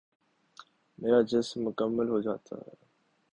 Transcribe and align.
میرا 0.99 1.21
جسم 1.21 1.59
مکمل 1.67 2.07
ہو 2.09 2.19
جاتا 2.21 2.55
ہے۔ 2.57 2.73